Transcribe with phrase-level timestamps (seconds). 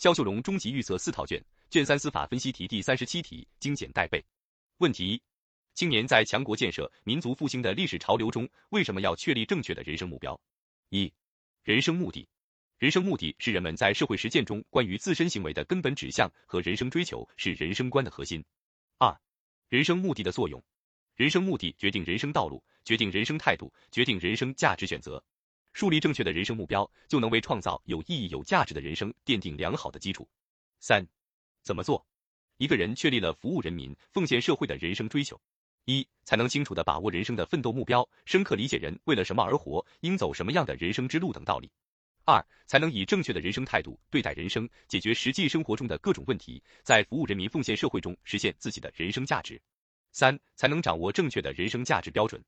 [0.00, 1.38] 肖秀荣终极预测四套卷，
[1.68, 4.24] 卷三司法分析题第三十七题精简带背。
[4.78, 5.22] 问题一：
[5.74, 10.40] 青年在强国建设、民族复兴的历史潮流中，为什么要确立正确的人生目标？
[10.88, 11.12] 一、
[11.62, 12.26] 人生目的。
[12.78, 18.42] 人生目的是人们在社会实践中关于自身行为的根本指向和人生追求，是人生观的核心。
[18.96, 19.14] 二、
[19.68, 20.64] 人生目的的作用。
[21.14, 25.22] 人生目的决定人生道路，决定人生态度，决定人生价值选择。
[25.72, 30.28] 树立正确的人生目标，就能为创造有意义、有价值的人生奠定良好的基础。
[30.80, 31.06] 三、
[31.62, 32.06] 怎么做？
[32.56, 35.40] 一个人确立了服务人民、奉献社会的人生追求，
[35.86, 41.70] 一才能清楚地把握人生的奋斗目标，深刻理解人为了什么而活，应走什么样的人生之路等道理。
[42.26, 49.60] 二才能以正确的人生态度对待人生，解决实际生活中的各种问题，在服务人民、奉献社会中实现自己的人生价值。
[50.12, 52.44] 三才能掌握正确的人生价值标准。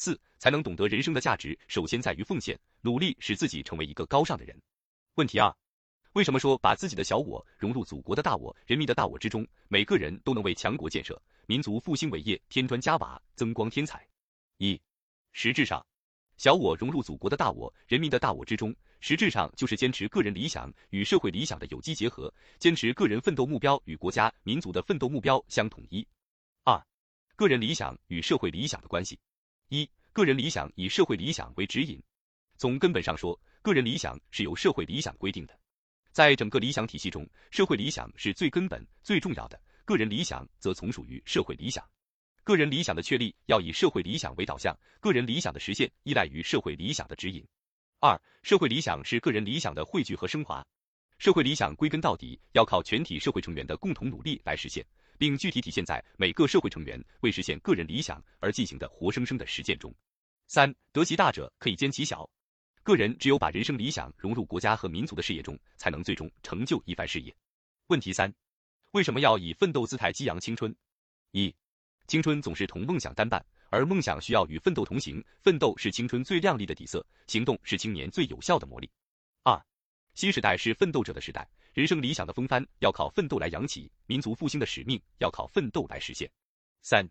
[0.00, 4.58] 四才能懂得人生的价值首先在于奉献，努力使自己成为一个高尚的人。
[5.16, 5.54] 问题二：
[6.14, 14.02] 为什么说把自己的小我融入祖国的大我、人民的大我之中，每个人都能为强国建设、民族复兴伟业添砖加瓦、增光添彩？
[14.56, 14.80] 一
[15.32, 15.84] 实质上。
[16.38, 26.08] 小我融入祖国的大我、人民的大我之中，实质上就是坚持个人理想与社会理想的有机结合，坚持个人奋斗目标与国家民族的奋斗目标相统一。
[26.64, 26.82] 二、
[27.36, 29.18] 个人理想与社会理想的关系。
[29.70, 32.02] 一、个人理想以社会理想为指引。
[32.56, 35.56] 从根本上说，个人理想是由社会理想规定的，
[36.10, 41.88] 在整个理想体系中，社会理想是最根本、最重要的，个人理想则从属于社会理想。
[42.42, 47.46] 个人理想的确立要以社会理想为导向，个人理想的实现依赖于社会理想的指引。
[48.00, 50.66] 二、社会理想是个人理想的汇聚和升华。
[51.18, 54.84] 社会理想归根到底要靠全体社会成员的共同努力来实现，
[55.20, 59.94] 并具体体现在每个社会成员为实现个人理想而进行的活生生的实践中。
[60.46, 62.28] 三、得其大者可以兼其小。
[62.82, 67.36] 个人只有把人生理想融入国家和民族的事业中，才能最终成就一番事业。
[67.88, 68.32] 问题三：
[68.92, 70.74] 为什么要以奋斗姿态激扬青春？
[71.32, 71.54] 一
[72.06, 75.22] 青春总是同梦想单伴，而梦想需要与奋斗同行。
[75.42, 78.88] 奋斗是青春最亮丽的底色，行动是青年最有效的磨砺。
[80.20, 86.30] 新时代是奋斗者的时代，人生理想的风帆要靠奋斗来扬起，民族复兴的使命要靠奋斗来实现。
[86.82, 87.08] 三，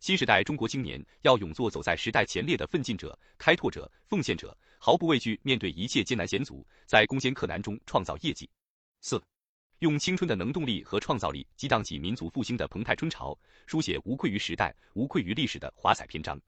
[0.00, 8.48] 新时代中国青年要勇做走在时代前列的奋进者、开拓者、奉献者，毫不畏惧面对一切艰难险阻，在攻坚克难中创造业绩。
[9.02, 9.22] 四。
[9.80, 16.40] 用青春的能动力和创造力激荡起民族复兴的澎湃春潮，书写无愧于时代、无愧于历史的华彩篇章。